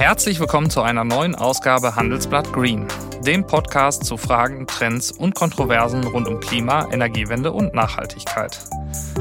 [0.00, 2.86] Herzlich willkommen zu einer neuen Ausgabe Handelsblatt Green,
[3.26, 8.58] dem Podcast zu Fragen, Trends und Kontroversen rund um Klima, Energiewende und Nachhaltigkeit.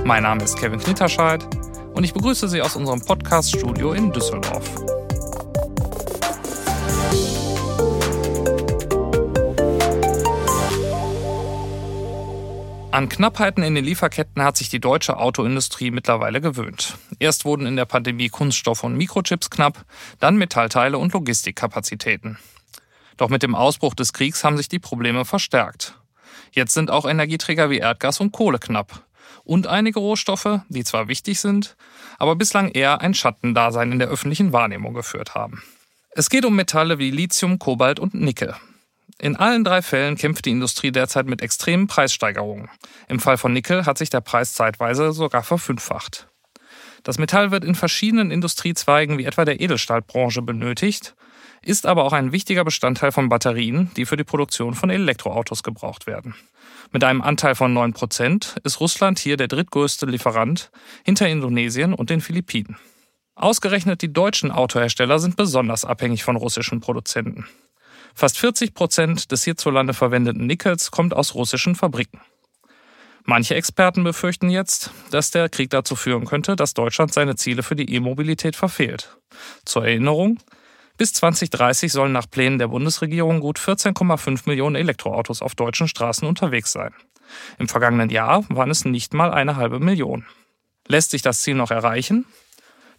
[0.06, 1.46] Mein Name ist Kevin Knitterscheid
[1.94, 4.89] und ich begrüße Sie aus unserem Podcast-Studio in Düsseldorf.
[12.92, 16.98] An Knappheiten in den Lieferketten hat sich die deutsche Autoindustrie mittlerweile gewöhnt.
[17.20, 19.86] Erst wurden in der Pandemie Kunststoffe und Mikrochips knapp,
[20.20, 22.40] dann Metallteile und Logistikkapazitäten.
[23.18, 26.00] Doch mit dem Ausbruch des Kriegs haben sich die Probleme verstärkt.
[26.52, 29.04] Jetzt sind auch Energieträger wie Erdgas und Kohle knapp.
[29.44, 31.78] Und einige Rohstoffe, die zwar wichtig sind,
[32.18, 35.62] aber bislang eher ein Schattendasein in der öffentlichen Wahrnehmung geführt haben.
[36.12, 38.56] Es geht um Metalle wie Lithium, Kobalt und Nickel.
[39.22, 42.70] In allen drei Fällen kämpft die Industrie derzeit mit extremen Preissteigerungen.
[43.10, 46.30] Im Fall von Nickel hat sich der Preis zeitweise sogar verfünffacht.
[47.04, 51.16] Das Metall wird in verschiedenen Industriezweigen wie etwa der Edelstahlbranche benötigt,
[51.62, 56.08] ist aber auch ein wichtiger Bestandteil von Batterien, die für die Produktion von Elektroautos gebraucht
[56.08, 56.36] werden.
[56.92, 60.72] Mit einem Anteil von 9% ist Russland hier der drittgrößte Lieferant
[61.04, 62.78] hinter Indonesien und den Philippinen.
[63.36, 67.46] Ausgerechnet die deutschen Autohersteller sind besonders abhängig von russischen Produzenten.
[68.14, 72.22] Fast 40 Prozent des hierzulande verwendeten Nickels kommt aus russischen Fabriken.
[73.26, 77.76] Manche Experten befürchten jetzt, dass der Krieg dazu führen könnte, dass Deutschland seine Ziele für
[77.76, 79.18] die E-Mobilität verfehlt.
[79.66, 80.40] Zur Erinnerung,
[80.98, 86.72] bis 2030 sollen nach Plänen der Bundesregierung gut 14,5 Millionen Elektroautos auf deutschen Straßen unterwegs
[86.72, 86.94] sein.
[87.58, 90.26] Im vergangenen Jahr waren es nicht mal eine halbe Million.
[90.88, 92.26] Lässt sich das Ziel noch erreichen?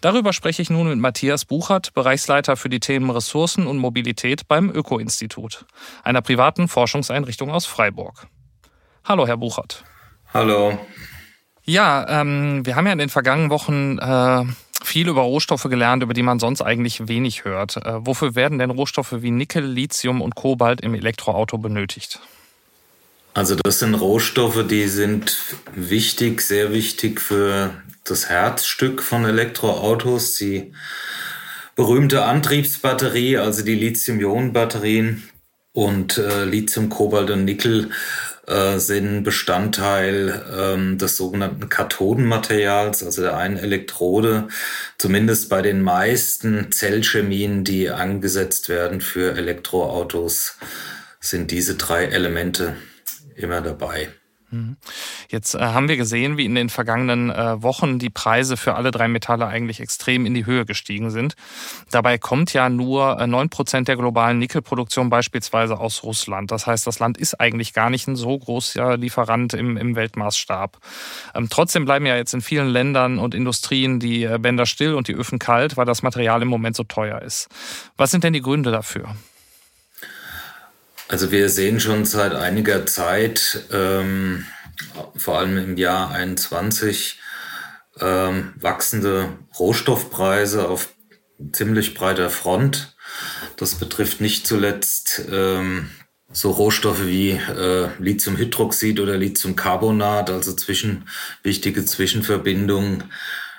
[0.01, 4.71] Darüber spreche ich nun mit Matthias Buchert, Bereichsleiter für die Themen Ressourcen und Mobilität beim
[4.71, 5.67] Öko-Institut,
[6.03, 8.27] einer privaten Forschungseinrichtung aus Freiburg.
[9.05, 9.85] Hallo, Herr Buchert.
[10.33, 10.79] Hallo.
[11.65, 14.45] Ja, ähm, wir haben ja in den vergangenen Wochen äh,
[14.83, 17.77] viel über Rohstoffe gelernt, über die man sonst eigentlich wenig hört.
[17.77, 22.21] Äh, wofür werden denn Rohstoffe wie Nickel, Lithium und Kobalt im Elektroauto benötigt?
[23.35, 25.37] Also das sind Rohstoffe, die sind
[25.75, 27.71] wichtig, sehr wichtig für
[28.05, 30.73] das Herzstück von Elektroautos, die
[31.77, 35.23] berühmte Antriebsbatterie, also die Lithium-Ionen-Batterien
[35.73, 37.91] und äh, Lithium, Kobalt und Nickel
[38.47, 44.49] äh, sind Bestandteil ähm, des sogenannten Kathodenmaterials, also der einen Elektrode,
[44.99, 50.59] zumindest bei den meisten Zellchemien, die angesetzt werden für Elektroautos,
[51.21, 52.77] sind diese drei Elemente
[53.37, 54.09] immer dabei.
[54.51, 54.77] Mhm.
[55.29, 58.91] Jetzt äh, haben wir gesehen, wie in den vergangenen äh, Wochen die Preise für alle
[58.91, 61.35] drei Metalle eigentlich extrem in die Höhe gestiegen sind.
[61.91, 66.51] Dabei kommt ja nur neun äh, Prozent der globalen Nickelproduktion beispielsweise aus Russland.
[66.51, 70.79] Das heißt, das Land ist eigentlich gar nicht ein so großer Lieferant im, im Weltmaßstab.
[71.35, 75.09] Ähm, trotzdem bleiben ja jetzt in vielen Ländern und Industrien die äh, Bänder still und
[75.09, 77.49] die Öfen kalt, weil das Material im Moment so teuer ist.
[77.97, 79.15] Was sind denn die Gründe dafür?
[81.11, 84.47] Also wir sehen schon seit einiger Zeit, ähm,
[85.17, 87.19] vor allem im Jahr 21,
[87.99, 90.91] ähm, wachsende Rohstoffpreise auf
[91.51, 92.95] ziemlich breiter Front.
[93.57, 95.91] Das betrifft nicht zuletzt ähm,
[96.31, 101.09] so Rohstoffe wie äh, Lithiumhydroxid oder Lithiumcarbonat, also zwischen,
[101.43, 103.03] wichtige Zwischenverbindungen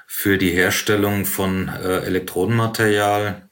[0.07, 3.49] für die Herstellung von äh, Elektrodenmaterial.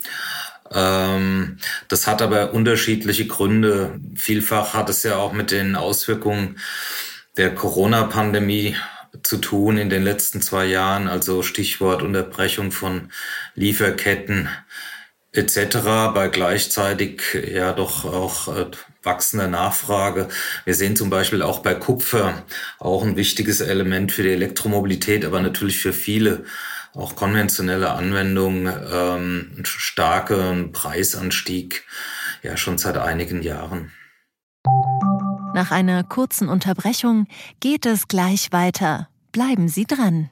[0.71, 1.57] Ähm,
[1.87, 3.99] das hat aber unterschiedliche Gründe.
[4.15, 6.59] Vielfach hat es ja auch mit den Auswirkungen
[7.37, 8.75] der Corona-Pandemie
[9.23, 13.11] zu tun in den letzten zwei Jahren, also Stichwort Unterbrechung von
[13.55, 14.49] Lieferketten
[15.31, 15.77] etc.
[16.13, 18.65] bei gleichzeitig ja doch auch äh,
[19.03, 20.27] wachsender Nachfrage.
[20.65, 22.43] Wir sehen zum Beispiel auch bei Kupfer
[22.79, 26.45] auch ein wichtiges Element für die Elektromobilität, aber natürlich für viele
[26.93, 31.85] auch konventionelle Anwendungen ähm, einen starken Preisanstieg
[32.43, 33.91] ja schon seit einigen Jahren.
[35.53, 37.27] Nach einer kurzen Unterbrechung
[37.59, 39.09] geht es gleich weiter.
[39.31, 40.29] Bleiben Sie dran.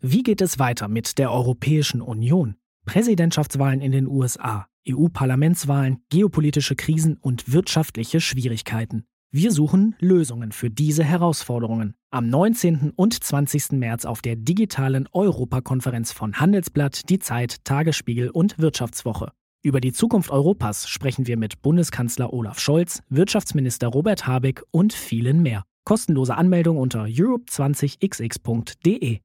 [0.00, 2.56] Wie geht es weiter mit der Europäischen Union?
[2.84, 9.06] Präsidentschaftswahlen in den USA, EU-Parlamentswahlen, geopolitische Krisen und wirtschaftliche Schwierigkeiten.
[9.32, 11.94] Wir suchen Lösungen für diese Herausforderungen.
[12.16, 12.94] Am 19.
[12.96, 13.72] und 20.
[13.72, 19.32] März auf der digitalen Europakonferenz von Handelsblatt, Die Zeit, Tagesspiegel und Wirtschaftswoche.
[19.62, 25.42] Über die Zukunft Europas sprechen wir mit Bundeskanzler Olaf Scholz, Wirtschaftsminister Robert Habeck und vielen
[25.42, 25.64] mehr.
[25.84, 29.18] Kostenlose Anmeldung unter europe20xx.de.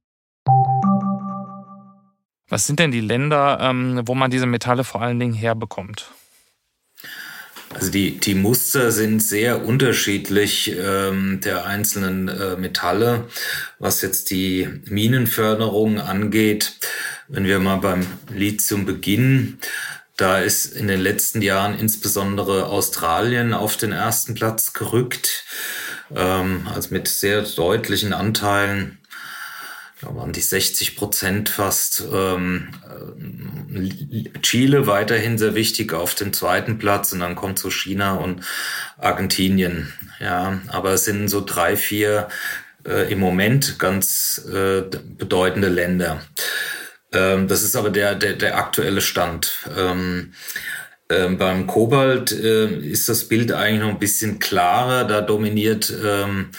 [2.50, 6.12] Was sind denn die Länder, ähm, wo man diese Metalle vor allen Dingen herbekommt?
[7.74, 13.24] Also die, die Muster sind sehr unterschiedlich ähm, der einzelnen äh, Metalle,
[13.78, 16.74] was jetzt die Minenförderung angeht.
[17.28, 19.58] Wenn wir mal beim Lithium beginnen,
[20.16, 25.44] Da ist in den letzten Jahren insbesondere Australien auf den ersten Platz gerückt,
[26.14, 28.98] ähm, also mit sehr deutlichen Anteilen
[30.02, 32.02] da waren die 60 Prozent fast.
[32.12, 32.81] Ähm, äh,
[34.42, 38.42] Chile weiterhin sehr wichtig auf dem zweiten Platz und dann kommt so China und
[38.98, 39.92] Argentinien.
[40.20, 42.28] Ja, aber es sind so drei, vier
[42.86, 46.20] äh, im Moment ganz äh, bedeutende Länder.
[47.12, 49.68] Ähm, das ist aber der, der, der aktuelle Stand.
[49.76, 50.32] Ähm,
[51.12, 55.04] ähm, beim Kobalt äh, ist das Bild eigentlich noch ein bisschen klarer.
[55.04, 56.50] Da dominiert ähm,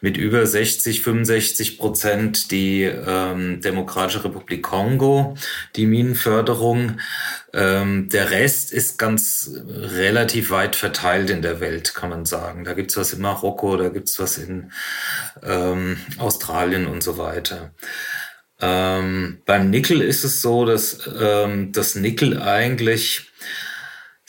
[0.00, 5.36] mit über 60, 65 Prozent die ähm, Demokratische Republik Kongo,
[5.76, 6.98] die Minenförderung.
[7.52, 12.64] Ähm, der Rest ist ganz relativ weit verteilt in der Welt, kann man sagen.
[12.64, 14.72] Da gibt's was in Marokko, da gibt's was in
[15.42, 17.72] ähm, Australien und so weiter.
[18.60, 20.98] Ähm, beim Nickel ist es so, dass
[21.72, 23.30] das Nickel eigentlich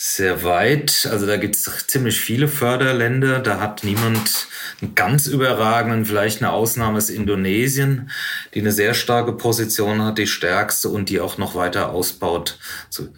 [0.03, 1.07] sehr weit.
[1.11, 3.37] Also da gibt es ziemlich viele Förderländer.
[3.37, 4.47] Da hat niemand
[4.81, 8.09] einen ganz überragenden, vielleicht eine Ausnahme ist Indonesien,
[8.55, 12.57] die eine sehr starke Position hat, die stärkste und die auch noch weiter ausbaut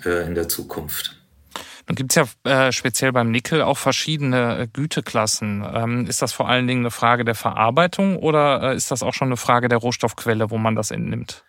[0.03, 1.15] äh, in der Zukunft.
[1.87, 5.65] Nun gibt es ja äh, speziell beim Nickel auch verschiedene äh, Güteklassen.
[5.73, 9.13] Ähm, ist das vor allen Dingen eine Frage der Verarbeitung oder äh, ist das auch
[9.13, 11.45] schon eine Frage der Rohstoffquelle, wo man das entnimmt?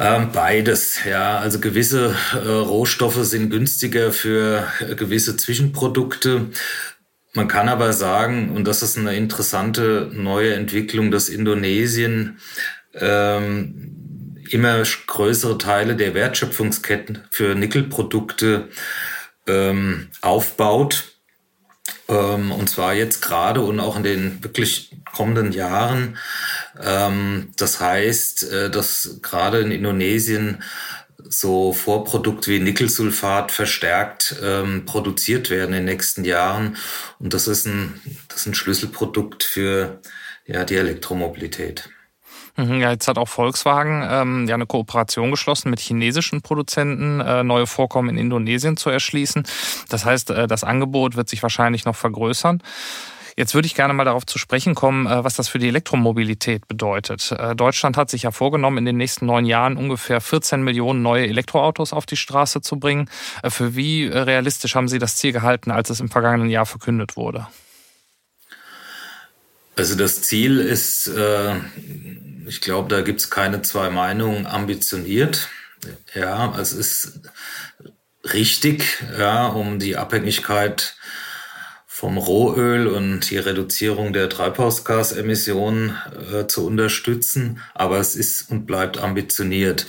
[0.00, 1.38] Ähm, beides, ja.
[1.38, 6.46] Also gewisse äh, Rohstoffe sind günstiger für äh, gewisse Zwischenprodukte.
[7.32, 12.38] Man kann aber sagen, und das ist eine interessante neue Entwicklung, dass Indonesien
[12.94, 18.68] ähm, immer größere Teile der Wertschöpfungsketten für Nickelprodukte
[19.48, 21.12] ähm, aufbaut.
[22.08, 26.16] Ähm, und zwar jetzt gerade und auch in den wirklich kommenden Jahren.
[26.80, 30.62] Ähm, das heißt, äh, dass gerade in Indonesien
[31.28, 36.76] so Vorprodukte wie Nickelsulfat verstärkt ähm, produziert werden in den nächsten Jahren.
[37.18, 40.00] Und das ist ein, das ist ein Schlüsselprodukt für
[40.46, 41.90] ja, die Elektromobilität.
[42.56, 47.42] Mhm, ja, jetzt hat auch Volkswagen ähm, ja eine Kooperation geschlossen mit chinesischen Produzenten, äh,
[47.42, 49.42] neue Vorkommen in Indonesien zu erschließen.
[49.88, 52.62] Das heißt, äh, das Angebot wird sich wahrscheinlich noch vergrößern.
[53.38, 56.66] Jetzt würde ich gerne mal darauf zu sprechen kommen, äh, was das für die Elektromobilität
[56.66, 57.30] bedeutet.
[57.30, 61.28] Äh, Deutschland hat sich ja vorgenommen, in den nächsten neun Jahren ungefähr 14 Millionen neue
[61.28, 63.08] Elektroautos auf die Straße zu bringen.
[63.44, 67.16] Äh, für wie realistisch haben Sie das Ziel gehalten, als es im vergangenen Jahr verkündet
[67.16, 67.46] wurde?
[69.76, 71.54] Also das Ziel ist, äh,
[72.48, 75.48] ich glaube, da gibt es keine zwei Meinungen, ambitioniert.
[76.12, 77.20] Ja, es ist
[78.34, 80.96] richtig, ja, um die Abhängigkeit
[81.98, 85.98] vom Rohöl und die Reduzierung der Treibhausgasemissionen
[86.32, 87.60] äh, zu unterstützen.
[87.74, 89.84] Aber es ist und bleibt ambitioniert,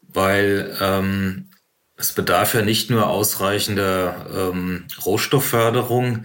[0.00, 1.48] weil ähm,
[1.96, 6.24] es bedarf ja nicht nur ausreichender ähm, Rohstoffförderung,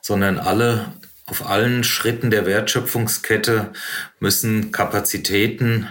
[0.00, 0.92] sondern alle
[1.26, 3.70] auf allen Schritten der Wertschöpfungskette
[4.18, 5.88] müssen Kapazitäten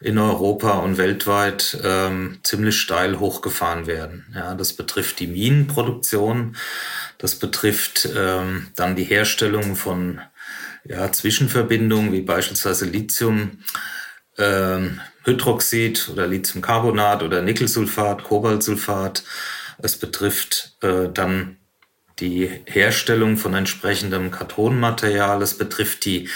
[0.00, 4.26] in Europa und weltweit ähm, ziemlich steil hochgefahren werden.
[4.34, 6.56] Ja, das betrifft die Minenproduktion,
[7.18, 10.20] das betrifft ähm, dann die Herstellung von
[10.84, 13.58] ja, Zwischenverbindungen wie beispielsweise Lithium,
[14.38, 19.22] ähm, Hydroxid oder Lithiumcarbonat oder Nickelsulfat, Kobaltsulfat.
[19.78, 21.56] Es betrifft äh, dann
[22.20, 25.42] die Herstellung von entsprechendem Kartonmaterial.
[25.42, 26.28] Es betrifft die,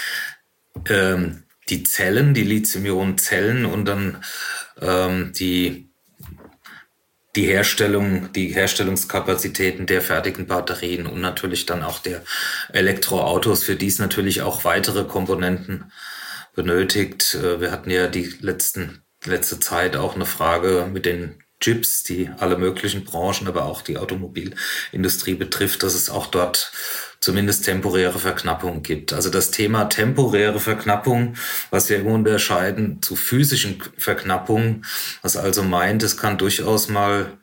[0.89, 4.23] ähm, die Zellen, die Lithium-Ionen-Zellen und dann
[4.81, 5.89] ähm, die
[7.35, 12.23] die Herstellung, die Herstellungskapazitäten der fertigen Batterien und natürlich dann auch der
[12.73, 15.91] Elektroautos, für die es natürlich auch weitere Komponenten
[16.55, 17.35] benötigt.
[17.35, 22.29] Äh, wir hatten ja die letzten, letzte Zeit auch eine Frage mit den Chips, die
[22.39, 26.71] alle möglichen Branchen, aber auch die Automobilindustrie betrifft, dass es auch dort
[27.21, 29.13] zumindest temporäre Verknappung gibt.
[29.13, 31.35] Also das Thema temporäre Verknappung,
[31.69, 34.85] was wir unterscheiden zu physischen Verknappungen,
[35.21, 37.37] was also meint, es kann durchaus mal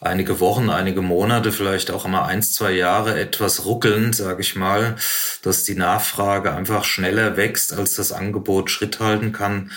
[0.00, 4.96] einige Wochen, einige Monate, vielleicht auch immer eins, zwei Jahre etwas ruckeln, sage ich mal,
[5.42, 9.72] dass die Nachfrage einfach schneller wächst, als das Angebot Schritt halten kann.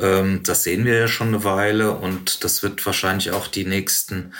[0.00, 4.34] Ähm, das sehen wir ja schon eine Weile und das wird wahrscheinlich auch die nächsten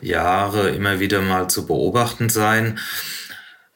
[0.00, 2.80] Jahre immer wieder mal zu beobachten sein.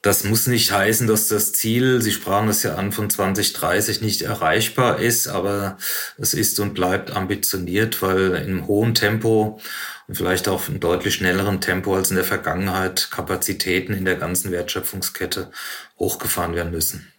[0.03, 4.23] Das muss nicht heißen, dass das Ziel, Sie sprachen das ja an, von 2030 nicht
[4.23, 5.77] erreichbar ist, aber
[6.19, 9.61] es ist und bleibt ambitioniert, weil im hohen Tempo
[10.07, 14.53] und vielleicht auch in deutlich schnelleren Tempo als in der Vergangenheit Kapazitäten in der ganzen
[14.53, 15.51] Wertschöpfungskette
[15.99, 17.13] hochgefahren werden müssen.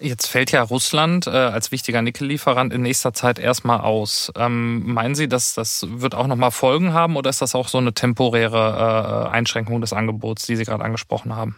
[0.00, 4.32] Jetzt fällt ja Russland äh, als wichtiger Nickellieferant in nächster Zeit erstmal aus.
[4.36, 7.78] Ähm, meinen Sie, dass das wird auch nochmal Folgen haben oder ist das auch so
[7.78, 11.56] eine temporäre äh, Einschränkung des Angebots, die Sie gerade angesprochen haben?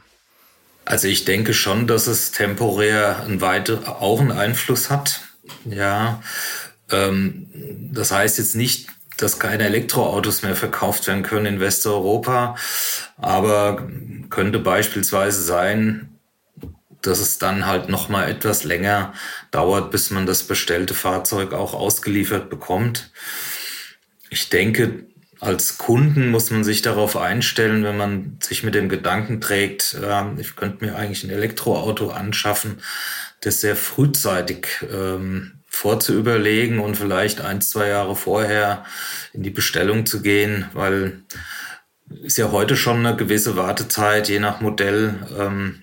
[0.87, 5.21] Also ich denke schon, dass es temporär ein weiter, auch einen Einfluss hat.
[5.65, 6.23] Ja,
[6.91, 7.49] ähm,
[7.93, 12.55] das heißt jetzt nicht, dass keine Elektroautos mehr verkauft werden können in Westeuropa,
[13.17, 13.89] aber
[14.31, 16.17] könnte beispielsweise sein,
[17.03, 19.13] dass es dann halt noch mal etwas länger
[19.51, 23.11] dauert, bis man das bestellte Fahrzeug auch ausgeliefert bekommt.
[24.31, 25.07] Ich denke,
[25.47, 30.41] als Kunden muss man sich darauf einstellen, wenn man sich mit dem Gedanken trägt, äh,
[30.41, 32.81] ich könnte mir eigentlich ein Elektroauto anschaffen,
[33.41, 38.85] das sehr frühzeitig ähm, vorzuüberlegen und vielleicht ein, zwei Jahre vorher
[39.33, 41.23] in die Bestellung zu gehen, weil
[42.23, 45.83] ist ja heute schon eine gewisse Wartezeit, je nach Modell, ähm,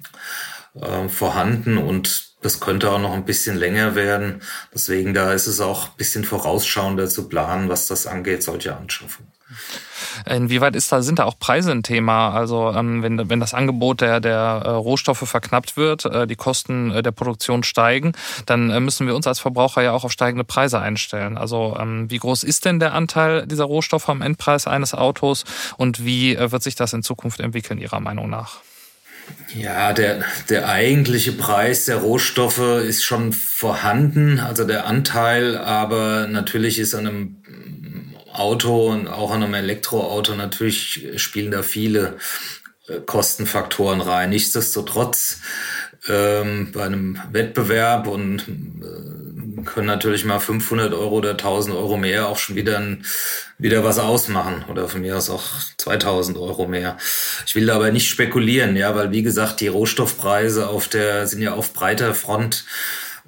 [0.75, 4.41] äh, vorhanden und das könnte auch noch ein bisschen länger werden.
[4.73, 9.31] Deswegen da ist es auch ein bisschen vorausschauender zu planen, was das angeht, solche Anschaffungen.
[10.25, 12.31] Inwieweit ist da, sind da auch Preise ein Thema?
[12.31, 16.91] Also ähm, wenn, wenn das Angebot der, der äh, Rohstoffe verknappt wird, äh, die Kosten
[16.91, 18.13] äh, der Produktion steigen,
[18.45, 21.37] dann äh, müssen wir uns als Verbraucher ja auch auf steigende Preise einstellen.
[21.37, 25.45] Also ähm, wie groß ist denn der Anteil dieser Rohstoffe am Endpreis eines Autos
[25.77, 28.61] und wie äh, wird sich das in Zukunft entwickeln, Ihrer Meinung nach?
[29.55, 36.79] Ja, der, der eigentliche Preis der Rohstoffe ist schon vorhanden, also der Anteil, aber natürlich
[36.79, 37.35] ist an einem
[38.33, 42.17] Auto und auch an einem Elektroauto natürlich spielen da viele
[42.87, 44.31] äh, Kostenfaktoren rein.
[44.31, 45.39] Nichtsdestotrotz
[46.07, 52.27] ähm, bei einem Wettbewerb und äh, können natürlich mal 500 Euro oder 1000 Euro mehr
[52.27, 53.05] auch schon wieder, ein,
[53.57, 55.43] wieder was ausmachen oder von mir aus auch
[55.77, 56.97] 2000 Euro mehr.
[57.45, 61.41] Ich will da aber nicht spekulieren, ja, weil wie gesagt, die Rohstoffpreise auf der, sind
[61.41, 62.65] ja auf breiter Front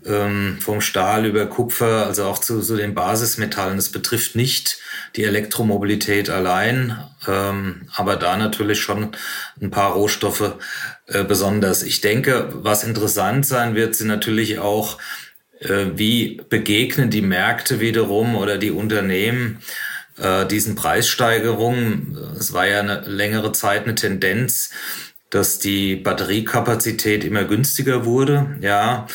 [0.05, 3.77] ähm, vom Stahl über Kupfer, also auch zu, zu den Basismetallen.
[3.77, 4.79] Das betrifft nicht
[5.15, 6.97] die Elektromobilität allein,
[7.27, 9.15] ähm, aber da natürlich schon
[9.61, 10.55] ein paar Rohstoffe
[11.07, 11.83] äh, besonders.
[11.83, 14.97] Ich denke, was interessant sein wird, sind natürlich auch,
[15.59, 19.59] äh, wie begegnen die Märkte wiederum oder die Unternehmen
[20.17, 22.17] äh, diesen Preissteigerungen.
[22.37, 24.71] Es war ja eine längere Zeit eine Tendenz,
[25.29, 29.07] dass die Batteriekapazität immer günstiger wurde, ja.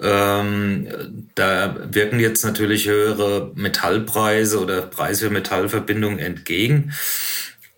[0.00, 0.88] Ähm,
[1.34, 6.92] da wirken jetzt natürlich höhere Metallpreise oder Preise für Metallverbindungen entgegen.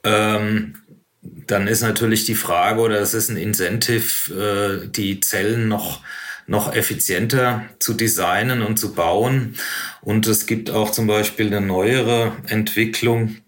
[0.03, 0.77] Ähm,
[1.23, 6.01] dann ist natürlich die Frage, oder es ist ein Incentive, äh, die Zellen noch
[6.47, 9.57] noch effizienter zu designen und zu bauen.
[10.01, 13.39] Und es gibt auch zum Beispiel eine neuere Entwicklung,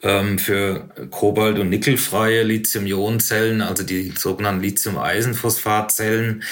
[0.00, 6.42] für Kobalt- und Nickelfreie Lithium-Ionen-Zellen, also die sogenannten Lithium-Eisenphosphat-Zellen.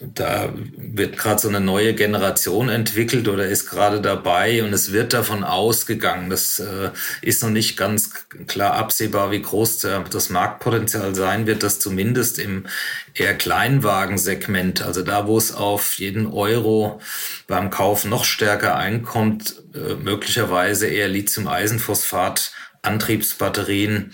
[0.00, 5.12] Da wird gerade so eine neue Generation entwickelt oder ist gerade dabei und es wird
[5.12, 6.90] davon ausgegangen, das äh,
[7.22, 12.66] ist noch nicht ganz klar absehbar, wie groß das Marktpotenzial sein wird, dass zumindest im
[13.14, 17.00] eher Kleinwagensegment, also da, wo es auf jeden Euro
[17.46, 22.52] beim Kauf noch stärker einkommt, äh, möglicherweise eher Lithium-Eisenphosphat
[22.82, 24.12] Antriebsbatterien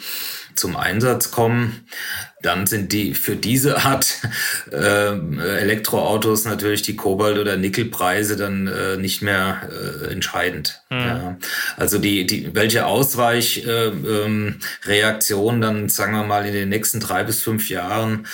[0.62, 1.88] zum Einsatz kommen,
[2.40, 4.18] dann sind die für diese Art
[4.70, 5.16] äh,
[5.58, 10.80] Elektroautos natürlich die Kobalt- oder Nickelpreise dann äh, nicht mehr äh, entscheidend.
[10.88, 10.98] Mhm.
[10.98, 11.36] Ja.
[11.76, 17.24] Also die, die welche Ausweichreaktion äh, ähm, dann, sagen wir mal, in den nächsten drei
[17.24, 18.28] bis fünf Jahren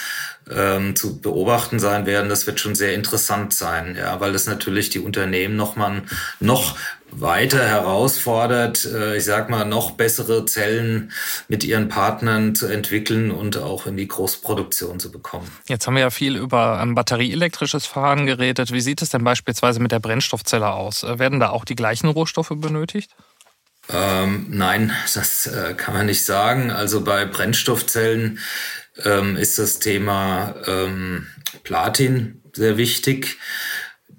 [0.54, 4.90] ähm, zu beobachten sein werden, das wird schon sehr interessant sein, ja, weil das natürlich
[4.90, 6.02] die Unternehmen noch mal
[6.40, 6.76] noch
[7.10, 11.12] weiter herausfordert, äh, ich sag mal, noch bessere Zellen
[11.48, 12.17] mit ihren Partnern
[12.54, 15.50] zu entwickeln und auch in die Großproduktion zu bekommen.
[15.68, 18.72] Jetzt haben wir ja viel über ähm, batterieelektrisches Fahren geredet.
[18.72, 21.02] Wie sieht es denn beispielsweise mit der Brennstoffzelle aus?
[21.02, 23.10] Äh, werden da auch die gleichen Rohstoffe benötigt?
[23.90, 26.70] Ähm, nein, das äh, kann man nicht sagen.
[26.70, 28.38] Also bei Brennstoffzellen
[29.04, 31.26] ähm, ist das Thema ähm,
[31.62, 33.38] Platin sehr wichtig.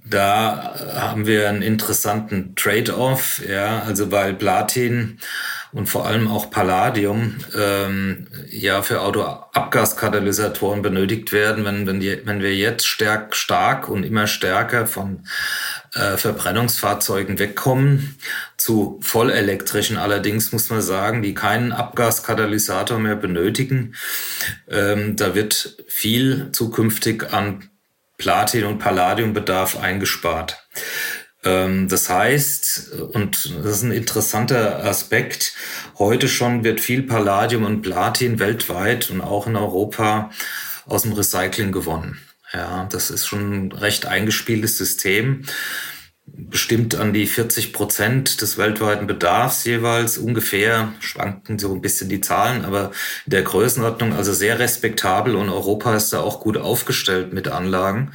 [0.09, 5.19] Da haben wir einen interessanten Trade-off, ja, also weil Platin
[5.71, 12.41] und vor allem auch Palladium ähm, ja für Autoabgaskatalysatoren benötigt werden, wenn, wenn, die, wenn
[12.41, 15.27] wir jetzt stark, stark und immer stärker von
[15.93, 18.17] äh, Verbrennungsfahrzeugen wegkommen
[18.57, 23.93] zu vollelektrischen allerdings muss man sagen, die keinen Abgaskatalysator mehr benötigen.
[24.67, 27.69] Ähm, da wird viel zukünftig an
[28.19, 30.63] Platin- und Palladiumbedarf eingespart.
[31.43, 35.53] Ähm, das heißt, und das ist ein interessanter Aspekt,
[35.97, 40.29] heute schon wird viel Palladium und Platin weltweit und auch in Europa
[40.85, 42.19] aus dem Recycling gewonnen.
[42.53, 45.45] Ja, das ist schon ein recht eingespieltes System
[46.33, 52.21] bestimmt an die 40 Prozent des weltweiten Bedarfs jeweils ungefähr, schwanken so ein bisschen die
[52.21, 52.91] Zahlen, aber
[53.25, 58.13] in der Größenordnung also sehr respektabel und Europa ist da auch gut aufgestellt mit Anlagen.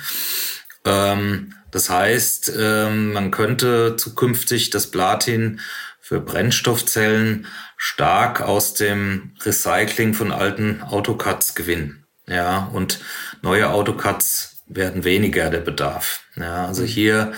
[0.84, 5.60] Ähm, das heißt, ähm, man könnte zukünftig das Platin
[6.00, 12.06] für Brennstoffzellen stark aus dem Recycling von alten Autocuts gewinnen.
[12.26, 13.00] Ja, und
[13.42, 16.20] neue Autocuts werden weniger der Bedarf.
[16.36, 16.86] Ja, also mhm.
[16.86, 17.32] hier,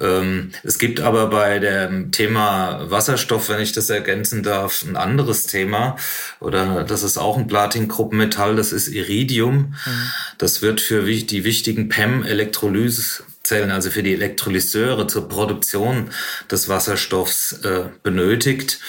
[0.00, 5.46] ähm, es gibt aber bei dem Thema Wasserstoff, wenn ich das ergänzen darf, ein anderes
[5.46, 5.96] Thema.
[6.40, 9.74] Oder das ist auch ein Platin-Gruppenmetall, das ist Iridium.
[9.86, 10.10] Mhm.
[10.38, 16.10] Das wird für die wichtigen PEM-Elektrolysezellen, also für die Elektrolyseure zur Produktion
[16.50, 18.80] des Wasserstoffs äh, benötigt.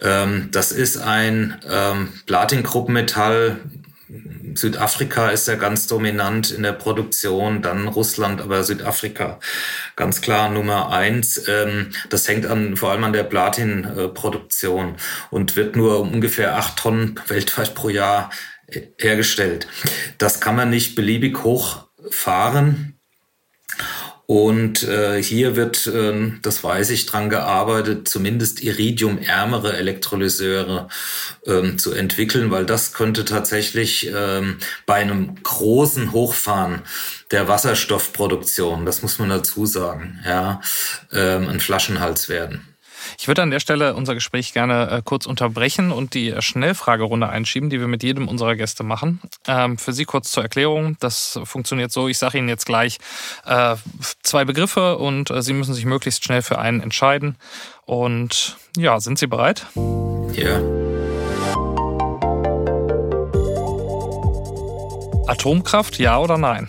[0.00, 3.60] Ähm, das ist ein ähm, Platin-Gruppenmetall,
[4.56, 9.40] Südafrika ist ja ganz dominant in der Produktion, dann Russland, aber Südafrika
[9.96, 11.48] ganz klar Nummer eins.
[11.48, 14.96] Ähm, das hängt an, vor allem an der Platinproduktion
[15.30, 18.30] und wird nur um ungefähr acht Tonnen weltweit pro Jahr
[18.98, 19.66] hergestellt.
[20.18, 22.93] Das kann man nicht beliebig hochfahren.
[24.26, 30.88] Und äh, hier wird, äh, das weiß ich, dran gearbeitet, zumindest iridiumärmere Elektrolyseure
[31.44, 34.42] äh, zu entwickeln, weil das könnte tatsächlich äh,
[34.86, 36.82] bei einem großen Hochfahren
[37.30, 40.60] der Wasserstoffproduktion, das muss man dazu sagen, ja,
[41.12, 42.73] äh, ein Flaschenhals werden.
[43.18, 47.70] Ich würde an der Stelle unser Gespräch gerne äh, kurz unterbrechen und die Schnellfragerunde einschieben,
[47.70, 49.20] die wir mit jedem unserer Gäste machen.
[49.46, 50.96] Ähm, für Sie kurz zur Erklärung.
[51.00, 52.08] Das funktioniert so.
[52.08, 52.98] Ich sage Ihnen jetzt gleich
[53.44, 53.76] äh,
[54.22, 57.36] zwei Begriffe und äh, Sie müssen sich möglichst schnell für einen entscheiden.
[57.86, 59.66] Und ja, sind Sie bereit?
[60.32, 60.60] Ja.
[65.26, 66.68] Atomkraft, ja oder nein?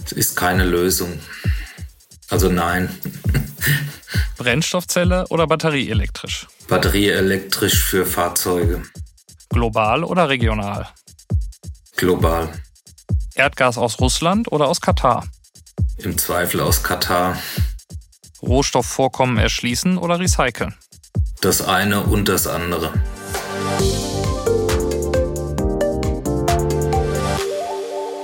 [0.00, 1.20] Das ist keine Lösung.
[2.30, 2.88] Also nein.
[4.36, 6.46] Brennstoffzelle oder batterieelektrisch?
[6.68, 8.82] Batterieelektrisch für Fahrzeuge.
[9.50, 10.88] Global oder regional?
[11.96, 12.48] Global.
[13.34, 15.26] Erdgas aus Russland oder aus Katar?
[15.98, 17.38] Im Zweifel aus Katar.
[18.42, 20.74] Rohstoffvorkommen erschließen oder recyceln?
[21.40, 22.92] Das eine und das andere.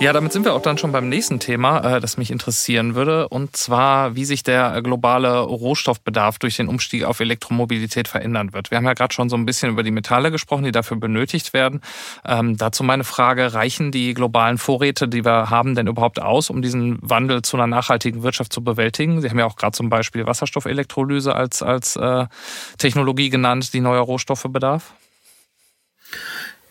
[0.05, 3.27] Ja, damit sind wir auch dann schon beim nächsten Thema, äh, das mich interessieren würde,
[3.27, 8.71] und zwar, wie sich der globale Rohstoffbedarf durch den Umstieg auf Elektromobilität verändern wird.
[8.71, 11.55] Wir haben ja gerade schon so ein bisschen über die Metalle gesprochen, die dafür benötigt
[11.55, 11.81] werden.
[12.23, 16.61] Ähm, dazu meine Frage, reichen die globalen Vorräte, die wir haben, denn überhaupt aus, um
[16.61, 19.23] diesen Wandel zu einer nachhaltigen Wirtschaft zu bewältigen?
[19.23, 22.27] Sie haben ja auch gerade zum Beispiel Wasserstoffelektrolyse als, als äh,
[22.77, 24.93] Technologie genannt, die neue Rohstoffe bedarf.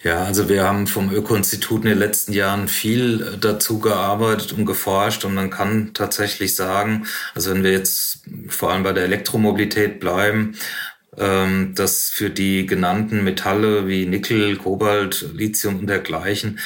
[0.03, 5.23] Ja, also wir haben vom Öko-Institut in den letzten Jahren viel dazu gearbeitet und geforscht
[5.23, 10.57] und man kann tatsächlich sagen, also wenn wir jetzt vor allem bei der Elektromobilität bleiben,
[11.17, 16.59] ähm, dass für die genannten Metalle wie Nickel, Kobalt, Lithium und dergleichen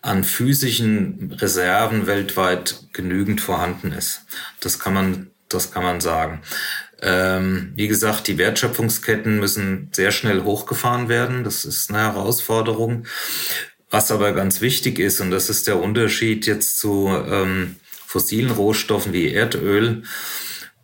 [0.00, 4.22] an physischen Reserven weltweit genügend vorhanden ist.
[4.60, 6.42] Das kann man, das kann man sagen.
[7.04, 11.44] Ähm, wie gesagt, die Wertschöpfungsketten müssen sehr schnell hochgefahren werden.
[11.44, 13.06] Das ist eine Herausforderung.
[13.90, 19.12] Was aber ganz wichtig ist, und das ist der Unterschied jetzt zu ähm, fossilen Rohstoffen
[19.12, 20.02] wie Erdöl,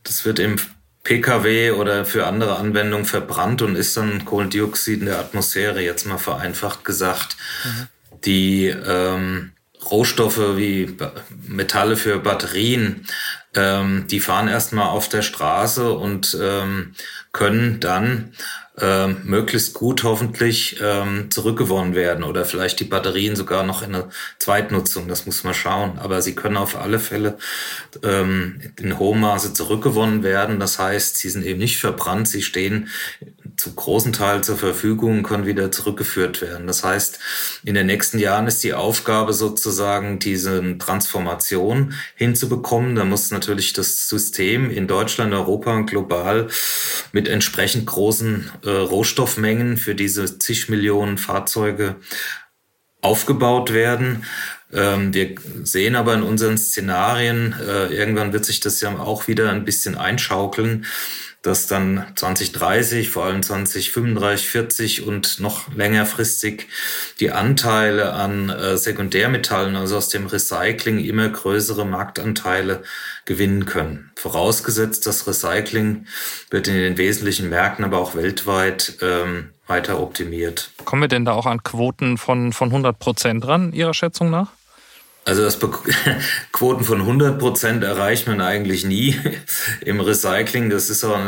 [0.04, 0.56] das wird im
[1.02, 6.18] Pkw oder für andere Anwendungen verbrannt und ist dann Kohlendioxid in der Atmosphäre, jetzt mal
[6.18, 7.36] vereinfacht gesagt.
[7.64, 7.88] Mhm.
[8.24, 9.52] Die ähm,
[9.90, 10.96] Rohstoffe wie
[11.46, 13.06] Metalle für Batterien
[13.54, 16.94] ähm, die fahren erstmal auf der Straße und ähm,
[17.32, 18.32] können dann
[18.78, 24.08] ähm, möglichst gut hoffentlich ähm, zurückgewonnen werden oder vielleicht die Batterien sogar noch in eine
[24.38, 25.98] Zweitnutzung, das muss man schauen.
[25.98, 27.38] Aber sie können auf alle Fälle
[28.04, 30.60] ähm, in hohem Maße zurückgewonnen werden.
[30.60, 32.88] Das heißt, sie sind eben nicht verbrannt, sie stehen
[33.60, 36.66] zu großen Teil zur Verfügung, können wieder zurückgeführt werden.
[36.66, 37.18] Das heißt,
[37.62, 42.94] in den nächsten Jahren ist die Aufgabe sozusagen, diese Transformation hinzubekommen.
[42.94, 46.48] Da muss natürlich das System in Deutschland, Europa und global
[47.12, 51.96] mit entsprechend großen äh, Rohstoffmengen für diese zig Millionen Fahrzeuge
[53.02, 54.24] aufgebaut werden.
[54.72, 59.50] Ähm, wir sehen aber in unseren Szenarien, äh, irgendwann wird sich das ja auch wieder
[59.50, 60.86] ein bisschen einschaukeln,
[61.42, 66.66] dass dann 2030, vor allem 2035, 40 und noch längerfristig
[67.18, 72.82] die Anteile an äh, Sekundärmetallen, also aus dem Recycling, immer größere Marktanteile
[73.24, 74.10] gewinnen können.
[74.16, 76.06] Vorausgesetzt, das Recycling
[76.50, 80.72] wird in den wesentlichen Märkten, aber auch weltweit ähm, weiter optimiert.
[80.84, 84.48] Kommen wir denn da auch an Quoten von, von 100 Prozent dran, Ihrer Schätzung nach?
[85.30, 85.70] Also das Be
[86.52, 89.16] Quoten von 100 Prozent erreicht man eigentlich nie
[89.80, 90.70] im Recycling.
[90.70, 91.20] Das ist auch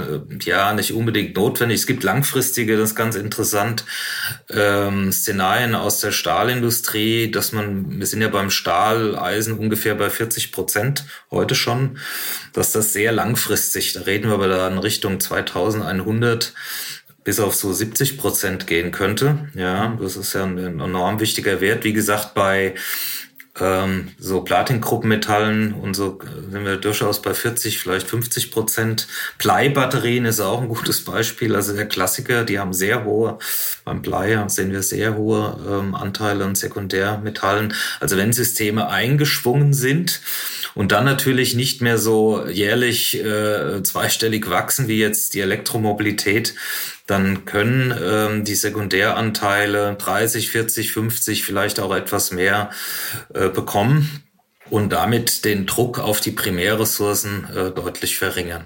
[0.45, 1.79] ja nicht unbedingt notwendig.
[1.79, 3.85] Es gibt langfristige, das ist ganz interessant,
[4.51, 10.11] ähm, Szenarien aus der Stahlindustrie, dass man, wir sind ja beim Stahl, Eisen ungefähr bei
[10.11, 11.99] 40 Prozent heute schon,
[12.55, 16.53] dass das sehr langfristig, da reden wir aber da in Richtung 2100
[17.23, 19.49] bis auf so 70 Prozent gehen könnte.
[19.55, 21.85] Ja, das ist ja ein enorm wichtiger Wert.
[21.85, 22.75] Wie gesagt, bei
[23.61, 26.19] ähm, so Platingruppenmetallen und so
[26.51, 29.09] sind wir durchaus bei 40, vielleicht 50 Prozent.
[29.39, 31.55] Bleibatterien ist auch ein gutes Beispiel.
[31.55, 33.39] Also der Klassiker, die haben sehr hohe,
[33.85, 37.75] beim Blei sehen wir sehr hohe ähm, Anteile an Sekundärmetallen.
[38.01, 40.23] Also wenn Systeme eingeschwungen sind
[40.75, 46.55] und dann natürlich nicht mehr so jährlich äh, zweistellig wachsen wie jetzt die Elektromobilität,
[47.13, 52.71] dann können ähm, die Sekundäranteile 30, 40, 50, vielleicht auch etwas mehr
[53.35, 54.25] äh, bekommen
[54.71, 58.65] und damit den Druck auf die Primärressourcen äh, deutlich verringern.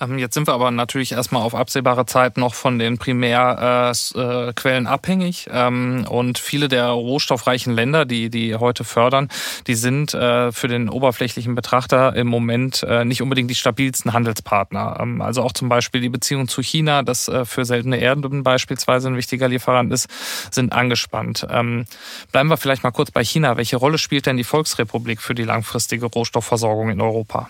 [0.00, 4.88] Ähm, jetzt sind wir aber natürlich erstmal auf absehbare Zeit noch von den Primärquellen äh,
[4.88, 5.48] abhängig.
[5.52, 9.28] Ähm, und viele der rohstoffreichen Länder, die, die heute fördern,
[9.66, 14.98] die sind äh, für den oberflächlichen Betrachter im Moment äh, nicht unbedingt die stabilsten Handelspartner.
[15.00, 19.16] Ähm, also auch zum Beispiel die Beziehung zu China, das für seltene Erden beispielsweise ein
[19.16, 20.08] wichtiger Lieferant ist,
[20.50, 21.46] sind angespannt.
[21.46, 21.86] Bleiben
[22.32, 23.56] wir vielleicht mal kurz bei China.
[23.56, 27.48] Welche Rolle spielt denn die Volksrepublik für die langfristige Rohstoffversorgung in Europa?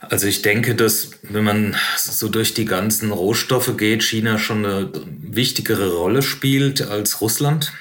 [0.00, 4.90] Also ich denke, dass wenn man so durch die ganzen Rohstoffe geht, China schon eine
[5.20, 7.72] wichtigere Rolle spielt als Russland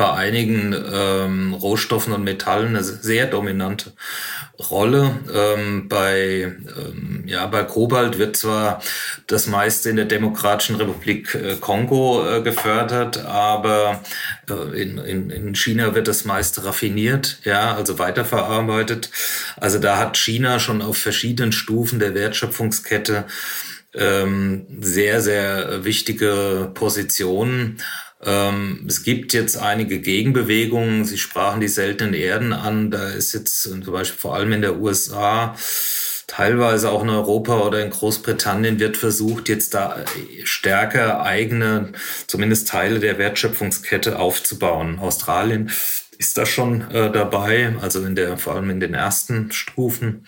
[0.00, 3.92] bei einigen ähm, Rohstoffen und Metallen eine sehr dominante
[4.70, 5.14] Rolle.
[5.30, 8.80] Ähm, bei, ähm, ja, bei Kobalt wird zwar
[9.26, 14.00] das meiste in der Demokratischen Republik äh, Kongo äh, gefördert, aber
[14.48, 19.10] äh, in, in, in China wird das meiste raffiniert, ja, also weiterverarbeitet.
[19.58, 23.26] Also da hat China schon auf verschiedenen Stufen der Wertschöpfungskette
[23.92, 27.82] ähm, sehr, sehr wichtige Positionen.
[28.24, 31.04] Ähm, es gibt jetzt einige Gegenbewegungen.
[31.04, 32.90] Sie sprachen die seltenen Erden an.
[32.90, 35.56] Da ist jetzt zum Beispiel vor allem in der USA,
[36.26, 40.04] teilweise auch in Europa oder in Großbritannien wird versucht, jetzt da
[40.44, 41.92] stärker eigene,
[42.26, 44.98] zumindest Teile der Wertschöpfungskette aufzubauen.
[45.00, 45.70] Australien
[46.20, 50.26] ist da schon äh, dabei, also in der, vor allem in den ersten Stufen.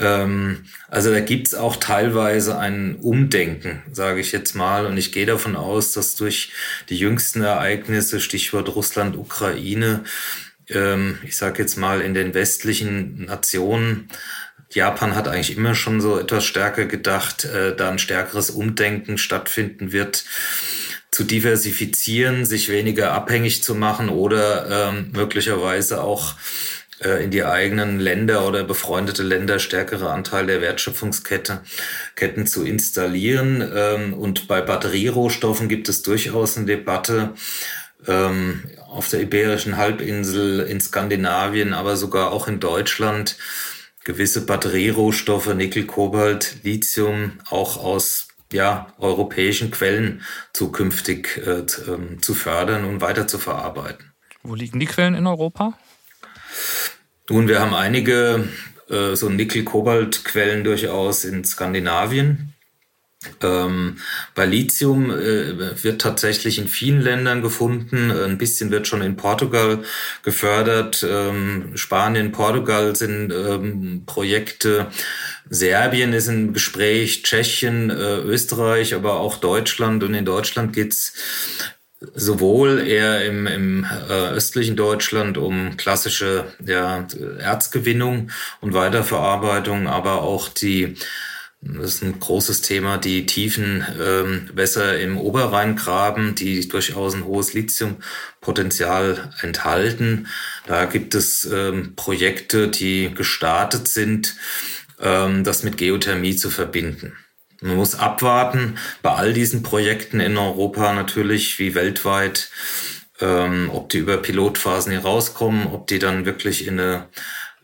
[0.00, 4.86] Ähm, also da gibt's auch teilweise ein Umdenken, sage ich jetzt mal.
[4.86, 6.52] Und ich gehe davon aus, dass durch
[6.88, 10.02] die jüngsten Ereignisse, Stichwort Russland, Ukraine,
[10.70, 14.08] ähm, ich sage jetzt mal in den westlichen Nationen,
[14.70, 19.92] Japan hat eigentlich immer schon so etwas stärker gedacht, äh, da ein stärkeres Umdenken stattfinden
[19.92, 20.24] wird
[21.18, 26.36] zu diversifizieren, sich weniger abhängig zu machen oder ähm, möglicherweise auch
[27.00, 31.62] äh, in die eigenen Länder oder befreundete Länder stärkere Anteil der Wertschöpfungskette
[32.14, 33.68] Ketten zu installieren.
[33.74, 37.34] Ähm, und bei Batterierohstoffen gibt es durchaus eine Debatte
[38.06, 43.34] ähm, auf der Iberischen Halbinsel, in Skandinavien, aber sogar auch in Deutschland
[44.04, 52.84] gewisse Batterierohstoffe, Nickel, Kobalt, Lithium, auch aus ja, europäischen Quellen zukünftig äh, ähm, zu fördern
[52.84, 54.12] und weiter zu verarbeiten.
[54.42, 55.74] Wo liegen die Quellen in Europa?
[57.28, 58.48] Nun, wir haben einige
[58.88, 62.54] äh, so Nickel-Kobalt-Quellen durchaus in Skandinavien.
[63.42, 63.98] Ähm,
[64.36, 68.12] bei Lithium äh, wird tatsächlich in vielen Ländern gefunden.
[68.12, 69.82] Ein bisschen wird schon in Portugal
[70.22, 71.04] gefördert.
[71.08, 74.86] Ähm, Spanien, Portugal sind ähm, Projekte.
[75.50, 80.04] Serbien ist im Gespräch, Tschechien, äh, Österreich, aber auch Deutschland.
[80.04, 81.14] Und in Deutschland geht's
[82.14, 87.04] sowohl eher im, im äh, östlichen Deutschland um klassische ja,
[87.40, 90.94] Erzgewinnung und Weiterverarbeitung, aber auch die
[91.60, 97.52] das ist ein großes Thema, die tiefen ähm, Wässer im Oberrheingraben, die durchaus ein hohes
[97.52, 100.28] Lithiumpotenzial enthalten.
[100.66, 104.36] Da gibt es ähm, Projekte, die gestartet sind,
[105.00, 107.14] ähm, das mit Geothermie zu verbinden.
[107.60, 112.50] Man muss abwarten bei all diesen Projekten in Europa natürlich wie weltweit,
[113.20, 117.08] ähm, ob die über Pilotphasen hier rauskommen, ob die dann wirklich in eine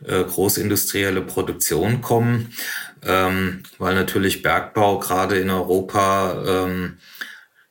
[0.04, 2.52] äh, großindustrielle Produktion kommen
[3.06, 6.98] ähm, weil natürlich Bergbau gerade in Europa ähm,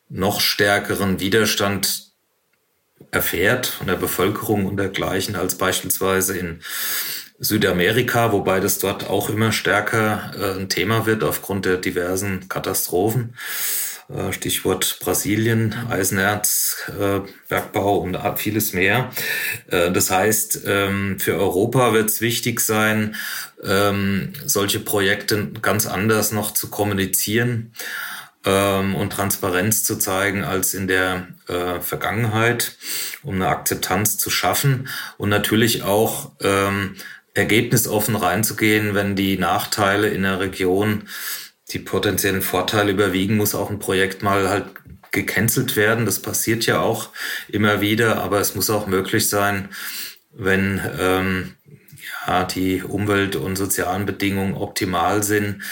[0.09, 2.11] noch stärkeren Widerstand
[3.11, 6.61] erfährt von der Bevölkerung und dergleichen als beispielsweise in
[7.39, 13.35] Südamerika, wobei das dort auch immer stärker äh, ein Thema wird aufgrund der diversen Katastrophen.
[14.09, 19.11] Äh, Stichwort Brasilien, Eisenerz, äh, Bergbau und vieles mehr.
[19.67, 23.15] Äh, das heißt, ähm, für Europa wird es wichtig sein,
[23.63, 27.71] ähm, solche Projekte ganz anders noch zu kommunizieren
[28.45, 31.27] ähm, und Transparenz zu zeigen als in der
[31.81, 32.77] Vergangenheit,
[33.21, 34.87] um eine Akzeptanz zu schaffen
[35.17, 36.31] und natürlich auch
[37.33, 41.09] ergebnisoffen reinzugehen, wenn die Nachteile in der Region
[41.69, 44.65] die potenziellen Vorteile überwiegen, muss auch ein Projekt mal halt
[45.11, 46.05] gecancelt werden.
[46.05, 47.09] Das passiert ja auch
[47.47, 49.69] immer wieder, aber es muss auch möglich sein,
[50.31, 51.53] wenn ähm,
[52.27, 55.63] ja, die Umwelt- und sozialen Bedingungen optimal sind,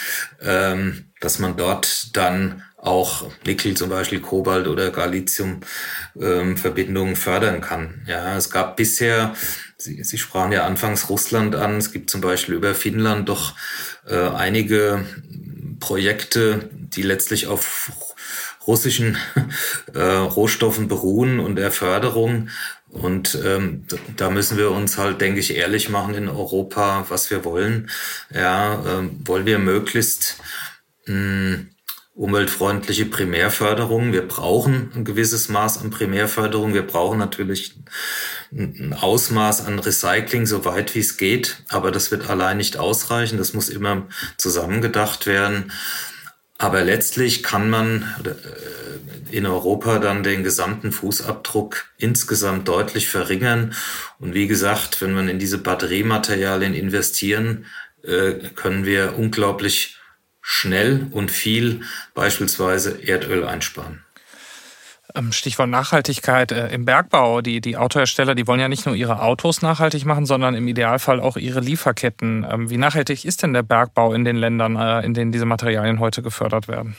[0.42, 8.02] ähm, dass man dort dann auch Nickel, zum Beispiel Kobalt oder Galizium-Verbindungen ähm, fördern kann.
[8.08, 9.36] Ja, es gab bisher,
[9.78, 13.54] Sie, Sie sprachen ja anfangs Russland an, es gibt zum Beispiel über Finnland doch
[14.08, 15.06] äh, einige
[15.82, 17.92] Projekte, die letztlich auf
[18.66, 19.18] russischen
[19.94, 22.48] äh, Rohstoffen beruhen und der Förderung.
[22.90, 23.86] Und ähm,
[24.18, 27.90] da müssen wir uns halt, denke ich, ehrlich machen in Europa, was wir wollen.
[28.34, 30.38] Ja, ähm, wollen wir möglichst
[31.06, 31.70] mh, hm,
[32.14, 34.12] umweltfreundliche Primärförderung.
[34.12, 36.74] Wir brauchen ein gewisses Maß an Primärförderung.
[36.74, 37.76] Wir brauchen natürlich
[38.52, 41.64] ein Ausmaß an Recycling, so weit wie es geht.
[41.70, 43.38] Aber das wird allein nicht ausreichen.
[43.38, 45.72] Das muss immer zusammengedacht werden.
[46.58, 53.74] Aber letztlich kann man äh, in Europa dann den gesamten Fußabdruck insgesamt deutlich verringern.
[54.20, 57.66] Und wie gesagt, wenn man in diese Batteriematerialien investieren,
[58.04, 59.98] äh, können wir unglaublich
[60.42, 61.82] schnell und viel
[62.14, 64.04] beispielsweise Erdöl einsparen.
[65.16, 67.42] Ähm, Stichwort Nachhaltigkeit äh, im Bergbau.
[67.42, 71.20] Die, die Autohersteller, die wollen ja nicht nur ihre Autos nachhaltig machen, sondern im Idealfall
[71.20, 72.46] auch ihre Lieferketten.
[72.50, 76.00] Ähm, wie nachhaltig ist denn der Bergbau in den Ländern, äh, in denen diese Materialien
[76.00, 76.96] heute gefördert werden?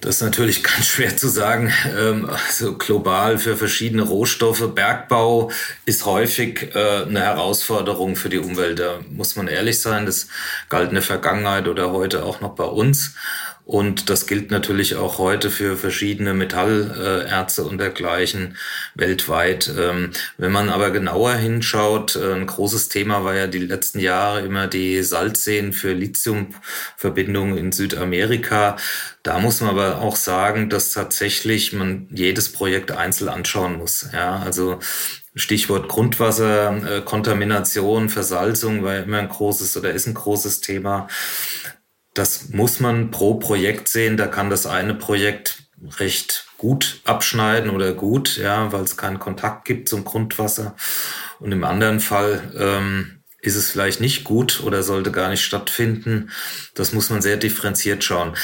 [0.00, 1.72] Das ist natürlich ganz schwer zu sagen.
[1.98, 4.74] Ähm, also global für verschiedene Rohstoffe.
[4.74, 5.50] Bergbau
[5.84, 8.78] ist häufig äh, eine Herausforderung für die Umwelt.
[8.78, 10.06] Da muss man ehrlich sein.
[10.06, 10.28] Das
[10.68, 13.14] galt in der Vergangenheit oder heute auch noch bei uns.
[13.66, 18.56] Und das gilt natürlich auch heute für verschiedene Metallerze und dergleichen
[18.94, 19.68] weltweit.
[19.76, 24.68] Ähm, wenn man aber genauer hinschaut, ein großes Thema war ja die letzten Jahre immer
[24.68, 28.76] die Salzseen für Lithiumverbindungen in Südamerika.
[29.24, 34.08] Da muss man aber auch sagen, dass tatsächlich man jedes Projekt einzeln anschauen muss.
[34.12, 34.78] Ja, also
[35.34, 41.08] Stichwort Grundwasserkontamination, Versalzung war immer ein großes oder ist ein großes Thema.
[42.16, 44.16] Das muss man pro Projekt sehen.
[44.16, 45.64] Da kann das eine Projekt
[45.98, 50.74] recht gut abschneiden oder gut, ja, weil es keinen Kontakt gibt zum Grundwasser.
[51.40, 56.30] Und im anderen Fall ähm, ist es vielleicht nicht gut oder sollte gar nicht stattfinden.
[56.74, 58.34] Das muss man sehr differenziert schauen.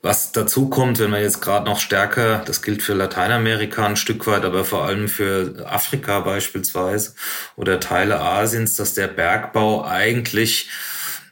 [0.00, 4.26] Was dazu kommt, wenn man jetzt gerade noch stärker, das gilt für Lateinamerika ein Stück
[4.26, 7.14] weit, aber vor allem für Afrika beispielsweise
[7.54, 10.70] oder Teile Asiens, dass der Bergbau eigentlich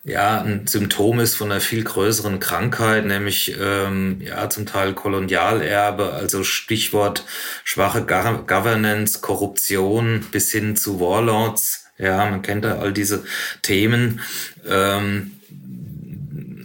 [0.08, 6.12] ja ein Symptom ist von einer viel größeren Krankheit, nämlich ähm, ja zum Teil Kolonialerbe,
[6.12, 7.24] also Stichwort
[7.64, 11.84] schwache Governance, Korruption bis hin zu Warlords.
[11.98, 13.24] Ja, man kennt da all diese
[13.62, 14.20] Themen.
[14.66, 15.32] Ähm,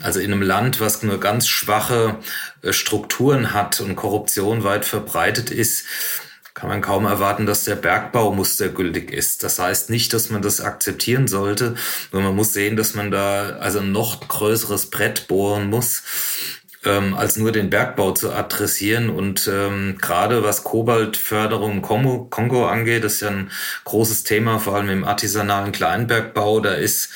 [0.04, 2.20] also in einem Land, was nur ganz schwache
[2.62, 5.86] äh, Strukturen hat und Korruption weit verbreitet ist,
[6.54, 9.44] kann man kaum erwarten, dass der Bergbau mustergültig ist.
[9.44, 11.76] Das heißt nicht, dass man das akzeptieren sollte,
[12.12, 16.04] sondern man muss sehen, dass man da also noch größeres Brett bohren muss,
[16.86, 19.10] ähm, als nur den Bergbau zu adressieren.
[19.10, 23.50] Und ähm, gerade was Kobaltförderung Kongo, Kongo angeht, ist ja ein
[23.86, 26.60] großes Thema, vor allem im artisanalen Kleinbergbau.
[26.60, 27.10] Da ist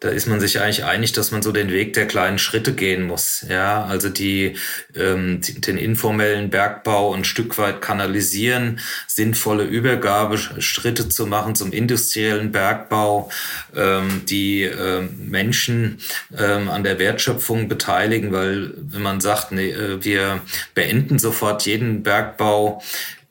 [0.00, 3.06] da ist man sich eigentlich einig, dass man so den Weg der kleinen Schritte gehen
[3.06, 3.44] muss.
[3.48, 4.56] Ja, also die,
[4.94, 13.30] ähm, den informellen Bergbau ein Stück weit kanalisieren, sinnvolle Übergabeschritte zu machen zum industriellen Bergbau,
[13.74, 15.98] ähm, die ähm, Menschen
[16.36, 20.40] ähm, an der Wertschöpfung beteiligen, weil wenn man sagt, nee, äh, wir
[20.74, 22.82] beenden sofort jeden Bergbau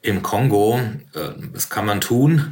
[0.01, 0.79] im Kongo,
[1.13, 1.19] äh,
[1.53, 2.51] das kann man tun.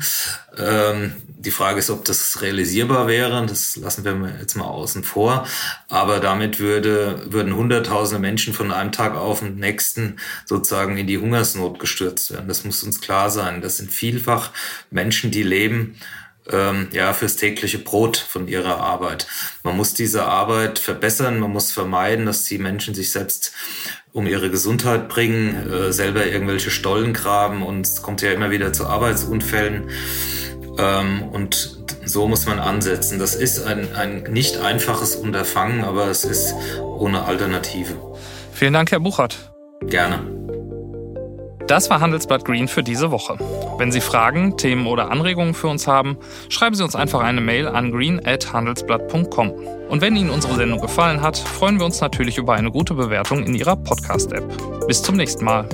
[1.43, 3.45] Die Frage ist, ob das realisierbar wäre.
[3.47, 5.47] Das lassen wir jetzt mal außen vor.
[5.89, 11.17] Aber damit würde, würden hunderttausende Menschen von einem Tag auf den nächsten sozusagen in die
[11.17, 12.47] Hungersnot gestürzt werden.
[12.47, 13.61] Das muss uns klar sein.
[13.61, 14.51] Das sind vielfach
[14.91, 15.95] Menschen, die leben
[16.49, 19.25] ähm, ja fürs tägliche Brot von ihrer Arbeit.
[19.63, 21.39] Man muss diese Arbeit verbessern.
[21.39, 23.53] Man muss vermeiden, dass die Menschen sich selbst
[24.13, 28.73] um ihre Gesundheit bringen, äh, selber irgendwelche Stollen graben und es kommt ja immer wieder
[28.73, 29.89] zu Arbeitsunfällen.
[30.81, 33.19] Ähm, und so muss man ansetzen.
[33.19, 37.93] Das ist ein, ein nicht einfaches Unterfangen, aber es ist ohne Alternative.
[38.53, 39.53] Vielen Dank, Herr Buchert.
[39.87, 40.19] Gerne.
[41.67, 43.37] Das war Handelsblatt Green für diese Woche.
[43.77, 46.17] Wenn Sie Fragen, Themen oder Anregungen für uns haben,
[46.49, 49.51] schreiben Sie uns einfach eine Mail an green@handelsblatt.com.
[49.87, 53.43] Und wenn Ihnen unsere Sendung gefallen hat, freuen wir uns natürlich über eine gute Bewertung
[53.43, 54.87] in Ihrer Podcast-App.
[54.87, 55.69] Bis zum nächsten Mal.